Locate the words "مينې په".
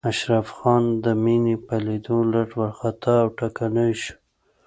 1.23-1.75